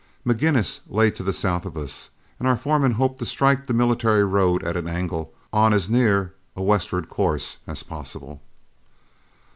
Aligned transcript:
Maginnis 0.25 0.79
lay 0.89 1.11
to 1.11 1.21
the 1.21 1.31
south 1.31 1.63
of 1.63 1.77
us, 1.77 2.09
and 2.39 2.47
our 2.47 2.57
foreman 2.57 2.93
hoped 2.93 3.19
to 3.19 3.25
strike 3.27 3.67
the 3.67 3.73
military 3.75 4.23
road 4.23 4.63
at 4.63 4.75
an 4.75 4.87
angle 4.87 5.31
on 5.53 5.73
as 5.75 5.91
near 5.91 6.33
a 6.55 6.63
westward 6.63 7.07
course 7.07 7.59
as 7.67 7.83
possible. 7.83 8.41